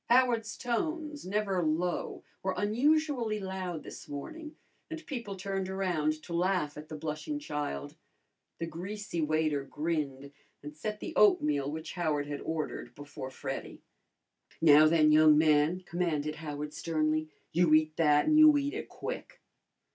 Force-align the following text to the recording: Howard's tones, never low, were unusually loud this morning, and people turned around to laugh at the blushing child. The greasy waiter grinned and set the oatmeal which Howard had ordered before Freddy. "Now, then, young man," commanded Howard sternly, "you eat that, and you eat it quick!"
Howard's 0.09 0.57
tones, 0.57 1.27
never 1.27 1.61
low, 1.61 2.23
were 2.41 2.55
unusually 2.57 3.39
loud 3.39 3.83
this 3.83 4.09
morning, 4.09 4.55
and 4.89 5.05
people 5.05 5.35
turned 5.35 5.69
around 5.69 6.23
to 6.23 6.33
laugh 6.33 6.75
at 6.75 6.89
the 6.89 6.95
blushing 6.97 7.37
child. 7.37 7.95
The 8.57 8.65
greasy 8.65 9.21
waiter 9.21 9.63
grinned 9.63 10.31
and 10.63 10.75
set 10.75 11.01
the 11.01 11.13
oatmeal 11.15 11.69
which 11.71 11.93
Howard 11.93 12.25
had 12.25 12.41
ordered 12.41 12.95
before 12.95 13.29
Freddy. 13.29 13.83
"Now, 14.59 14.87
then, 14.87 15.11
young 15.11 15.37
man," 15.37 15.81
commanded 15.81 16.37
Howard 16.37 16.73
sternly, 16.73 17.29
"you 17.51 17.71
eat 17.75 17.95
that, 17.97 18.25
and 18.25 18.39
you 18.39 18.57
eat 18.57 18.73
it 18.73 18.89
quick!" 18.89 19.39